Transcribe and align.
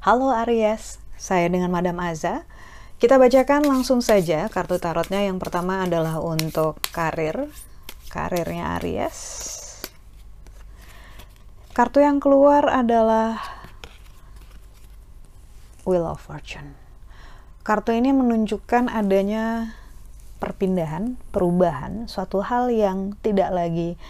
Halo 0.00 0.32
Aries, 0.32 0.98
saya 1.14 1.46
dengan 1.46 1.70
Madam 1.70 2.02
Aza. 2.02 2.42
Kita 2.98 3.14
bacakan 3.14 3.62
langsung 3.62 4.02
saja 4.02 4.50
kartu 4.50 4.82
tarotnya. 4.82 5.22
Yang 5.22 5.38
pertama 5.38 5.86
adalah 5.86 6.18
untuk 6.18 6.82
karir, 6.90 7.46
karirnya 8.10 8.80
Aries. 8.82 9.46
Kartu 11.70 12.02
yang 12.02 12.18
keluar 12.18 12.66
adalah 12.66 13.38
Wheel 15.86 16.10
of 16.10 16.18
Fortune. 16.18 16.74
Kartu 17.62 17.94
ini 17.94 18.10
menunjukkan 18.10 18.90
adanya 18.90 19.78
perpindahan, 20.40 21.20
perubahan, 21.30 22.08
suatu 22.08 22.40
hal 22.40 22.72
yang 22.72 23.12
tidak 23.20 23.52
lagi 23.52 24.00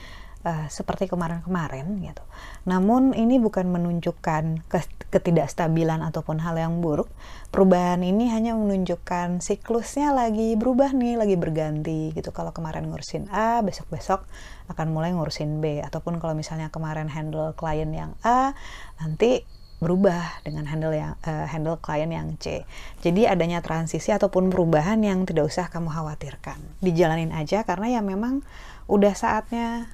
uh, 0.47 0.66
seperti 0.70 1.11
kemarin-kemarin 1.11 2.01
gitu. 2.01 2.23
Namun 2.65 3.12
ini 3.12 3.37
bukan 3.37 3.69
menunjukkan 3.69 4.65
ketidakstabilan 5.11 6.01
ataupun 6.06 6.39
hal 6.41 6.56
yang 6.56 6.79
buruk. 6.79 7.11
Perubahan 7.51 8.06
ini 8.06 8.30
hanya 8.30 8.55
menunjukkan 8.55 9.43
siklusnya 9.43 10.15
lagi 10.15 10.55
berubah 10.55 10.95
nih, 10.95 11.19
lagi 11.19 11.34
berganti 11.34 12.15
gitu. 12.15 12.31
Kalau 12.31 12.55
kemarin 12.55 12.87
ngurusin 12.87 13.27
A, 13.34 13.59
besok-besok 13.61 14.23
akan 14.70 14.87
mulai 14.95 15.11
ngurusin 15.11 15.59
B 15.59 15.83
ataupun 15.83 16.23
kalau 16.23 16.39
misalnya 16.39 16.70
kemarin 16.70 17.11
handle 17.11 17.53
klien 17.59 17.91
yang 17.91 18.15
A, 18.23 18.55
nanti 19.03 19.42
berubah 19.80 20.45
dengan 20.45 20.69
handle 20.69 20.93
yang 20.93 21.16
uh, 21.25 21.48
handle 21.48 21.80
klien 21.80 22.12
yang 22.12 22.37
C. 22.37 22.69
Jadi 23.01 23.25
adanya 23.25 23.65
transisi 23.65 24.12
ataupun 24.12 24.53
perubahan 24.53 25.01
yang 25.01 25.25
tidak 25.25 25.48
usah 25.48 25.73
kamu 25.73 25.89
khawatirkan. 25.89 26.61
Dijalanin 26.84 27.33
aja 27.33 27.65
karena 27.65 27.98
ya 27.98 28.01
memang 28.05 28.45
udah 28.87 29.17
saatnya 29.17 29.89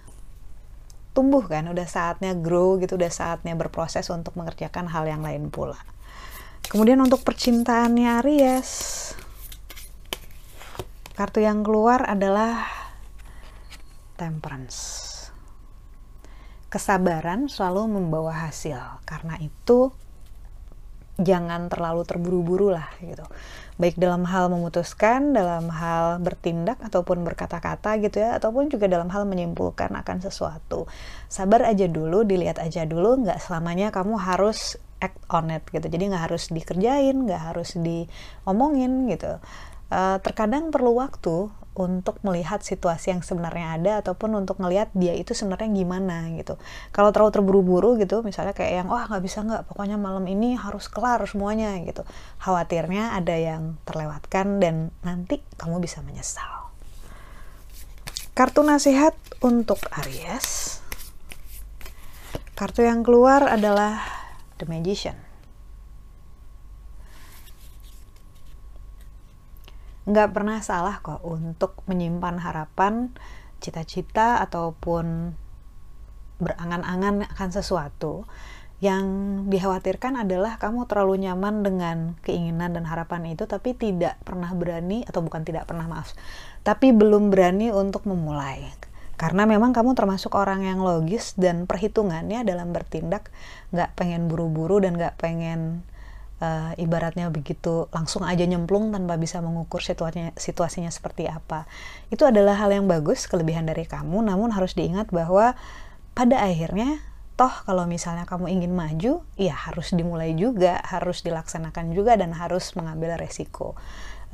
tumbuh 1.17 1.47
kan, 1.47 1.65
udah 1.70 1.87
saatnya 1.89 2.37
grow 2.37 2.77
gitu, 2.83 3.01
udah 3.01 3.09
saatnya 3.09 3.56
berproses 3.56 4.05
untuk 4.12 4.37
mengerjakan 4.37 4.91
hal 4.91 5.09
yang 5.09 5.25
lain 5.25 5.48
pula. 5.48 5.81
Kemudian 6.67 7.00
untuk 7.00 7.23
percintaannya 7.23 8.21
Aries, 8.21 9.15
kartu 11.17 11.41
yang 11.41 11.65
keluar 11.65 12.05
adalah 12.05 12.69
Temperance. 14.17 15.16
Kesabaran 16.77 17.48
selalu 17.48 17.88
membawa 17.88 18.36
hasil, 18.44 18.77
karena 19.08 19.41
itu 19.41 19.96
jangan 21.16 21.72
terlalu 21.72 22.05
terburu-buru 22.05 22.77
lah 22.77 22.92
gitu 23.00 23.24
baik 23.77 24.00
dalam 24.00 24.24
hal 24.24 24.48
memutuskan, 24.48 25.36
dalam 25.36 25.69
hal 25.69 26.20
bertindak 26.24 26.80
ataupun 26.80 27.24
berkata-kata 27.28 28.00
gitu 28.00 28.24
ya, 28.24 28.41
ataupun 28.41 28.72
juga 28.72 28.88
dalam 28.88 29.12
hal 29.12 29.28
menyimpulkan 29.28 29.92
akan 29.92 30.24
sesuatu. 30.24 30.88
Sabar 31.28 31.69
aja 31.69 31.84
dulu, 31.84 32.24
dilihat 32.24 32.56
aja 32.56 32.88
dulu, 32.88 33.20
nggak 33.20 33.36
selamanya 33.36 33.92
kamu 33.92 34.16
harus 34.16 34.80
act 35.04 35.20
on 35.28 35.52
it 35.52 35.64
gitu. 35.69 35.84
Jadi 35.84 36.08
nggak 36.08 36.32
harus 36.32 36.48
dikerjain, 36.48 37.16
nggak 37.28 37.52
harus 37.52 37.77
diomongin 37.77 39.12
gitu. 39.12 39.36
Uh, 39.92 40.19
terkadang 40.24 40.72
perlu 40.72 40.97
waktu 40.97 41.52
untuk 41.77 42.16
melihat 42.24 42.64
situasi 42.64 43.12
yang 43.12 43.20
sebenarnya 43.20 43.77
ada 43.77 43.92
ataupun 44.00 44.32
untuk 44.32 44.56
ngelihat 44.56 44.88
dia 44.96 45.12
itu 45.12 45.36
sebenarnya 45.36 45.69
gimana 45.77 46.32
gitu. 46.32 46.56
Kalau 46.96 47.12
terlalu 47.12 47.36
terburu-buru 47.36 48.00
gitu, 48.00 48.24
misalnya 48.24 48.56
kayak 48.56 48.84
yang 48.84 48.88
wah 48.88 49.05
nggak 49.05 49.20
bisa 49.20 49.44
nggak, 49.44 49.69
pokoknya 49.69 50.00
malam 50.00 50.24
ini 50.24 50.56
harus 50.56 50.88
kelar 50.88 51.20
semuanya 51.28 51.77
gitu. 51.84 52.08
Khawatirnya 52.41 53.12
ada 53.12 53.36
yang 53.36 53.77
terlewatkan 53.84 54.56
dan 54.56 54.88
nanti 55.04 55.44
kamu 55.60 55.84
bisa 55.84 56.00
menyesal. 56.00 56.72
Kartu 58.32 58.64
nasihat 58.64 59.16
untuk 59.44 59.80
Aries. 60.00 60.80
Kartu 62.56 62.84
yang 62.84 63.04
keluar 63.04 63.44
adalah 63.44 64.00
The 64.56 64.65
Magician. 64.65 65.25
Nggak 70.06 70.31
pernah 70.31 70.62
salah 70.62 71.03
kok 71.03 71.21
untuk 71.27 71.83
menyimpan 71.91 72.39
harapan, 72.39 73.11
cita-cita 73.59 74.39
ataupun 74.43 75.34
berangan-angan 76.39 77.27
akan 77.34 77.50
sesuatu. 77.50 78.25
Yang 78.77 79.09
dikhawatirkan 79.49 80.21
adalah 80.21 80.61
kamu 80.61 80.84
terlalu 80.84 81.25
nyaman 81.25 81.65
dengan 81.65 81.97
keinginan 82.21 82.77
dan 82.77 82.84
harapan 82.84 83.33
itu, 83.33 83.49
tapi 83.49 83.72
tidak 83.72 84.21
pernah 84.21 84.53
berani, 84.53 85.00
atau 85.09 85.25
bukan 85.25 85.49
tidak 85.49 85.65
pernah 85.65 85.89
maaf, 85.89 86.12
tapi 86.61 86.93
belum 86.93 87.33
berani 87.33 87.72
untuk 87.72 88.05
memulai. 88.05 88.69
Karena 89.16 89.49
memang 89.49 89.72
kamu 89.72 89.97
termasuk 89.97 90.37
orang 90.37 90.61
yang 90.61 90.84
logis 90.84 91.33
dan 91.41 91.65
perhitungannya 91.65 92.45
dalam 92.45 92.77
bertindak 92.77 93.33
nggak 93.72 93.97
pengen 93.97 94.28
buru-buru 94.28 94.77
dan 94.84 95.00
nggak 95.00 95.16
pengen 95.16 95.89
uh, 96.41 96.72
ibaratnya 96.76 97.28
begitu 97.32 97.88
langsung 97.92 98.24
aja 98.24 98.44
nyemplung 98.44 98.92
tanpa 98.92 99.16
bisa 99.16 99.41
mengukur 99.41 99.80
situasinya 99.80 100.32
situasinya 100.36 100.91
seperti 100.92 101.28
apa. 101.28 101.64
Itu 102.12 102.28
adalah 102.28 102.58
hal 102.60 102.72
yang 102.72 102.86
bagus, 102.88 103.28
kelebihan 103.30 103.69
dari 103.69 103.88
kamu, 103.88 104.24
namun 104.26 104.52
harus 104.52 104.76
diingat 104.76 105.12
bahwa 105.12 105.56
pada 106.16 106.36
akhirnya 106.41 107.00
toh 107.36 107.52
kalau 107.69 107.84
misalnya 107.84 108.24
kamu 108.24 108.48
ingin 108.48 108.72
maju, 108.72 109.20
ya 109.36 109.52
harus 109.52 109.92
dimulai 109.92 110.32
juga, 110.32 110.80
harus 110.80 111.20
dilaksanakan 111.20 111.92
juga 111.92 112.16
dan 112.16 112.32
harus 112.32 112.72
mengambil 112.72 113.20
resiko. 113.20 113.76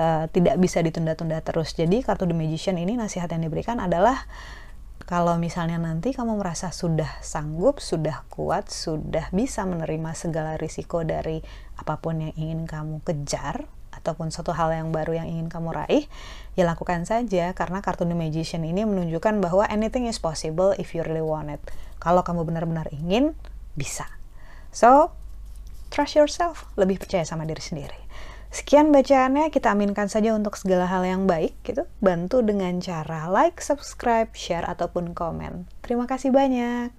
Uh, 0.01 0.25
tidak 0.33 0.57
bisa 0.57 0.81
ditunda-tunda 0.81 1.45
terus. 1.45 1.77
Jadi 1.77 2.01
kartu 2.01 2.25
The 2.25 2.33
Magician 2.33 2.81
ini 2.81 2.97
nasihat 2.97 3.29
yang 3.29 3.45
diberikan 3.45 3.77
adalah 3.77 4.25
kalau 5.03 5.37
misalnya 5.37 5.77
nanti 5.83 6.15
kamu 6.15 6.39
merasa 6.39 6.71
sudah 6.71 7.21
sanggup, 7.21 7.83
sudah 7.83 8.23
kuat, 8.31 8.71
sudah 8.71 9.29
bisa 9.35 9.67
menerima 9.67 10.15
segala 10.15 10.55
risiko 10.57 11.03
dari 11.03 11.43
apa 11.79 11.99
pun 11.99 12.23
yang 12.23 12.35
ingin 12.39 12.65
kamu 12.71 13.03
kejar, 13.03 13.67
ataupun 13.93 14.33
satu 14.33 14.51
hal 14.57 14.73
yang 14.73 14.89
baru 14.91 15.23
yang 15.23 15.29
ingin 15.29 15.47
kamu 15.53 15.71
raih, 15.85 16.05
ya 16.59 16.65
lakukan 16.65 17.05
saja 17.05 17.53
karena 17.53 17.85
kartu 17.85 18.09
The 18.09 18.17
Magician 18.17 18.65
ini 18.65 18.83
menunjukkan 18.89 19.39
bahwa 19.39 19.69
anything 19.69 20.09
is 20.09 20.19
possible 20.19 20.75
if 20.81 20.97
you 20.97 21.05
really 21.05 21.23
want 21.23 21.53
it. 21.53 21.63
Kalau 22.03 22.25
kamu 22.27 22.43
benar-benar 22.49 22.91
ingin, 22.91 23.37
bisa. 23.79 24.09
So, 24.75 25.15
trust 25.93 26.19
yourself, 26.19 26.67
lebih 26.75 26.99
percaya 26.99 27.23
sama 27.23 27.47
diri 27.47 27.63
sendiri. 27.63 28.01
Sekian 28.53 28.93
bacaannya, 28.93 29.49
kita 29.49 29.73
aminkan 29.73 30.13
saja 30.13 30.37
untuk 30.37 30.61
segala 30.61 30.85
hal 30.85 31.09
yang 31.09 31.25
baik 31.25 31.57
gitu. 31.65 31.89
Bantu 32.05 32.45
dengan 32.45 32.85
cara 32.85 33.33
like, 33.33 33.65
subscribe, 33.65 34.29
share, 34.37 34.69
ataupun 34.69 35.17
komen. 35.17 35.65
Terima 35.81 36.05
kasih 36.05 36.37
banyak. 36.37 36.93